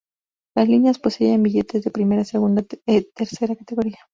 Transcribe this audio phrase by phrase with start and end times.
[0.55, 2.63] Las líneas poseían billetes de primera, segunda
[2.93, 3.99] e tercera categoría.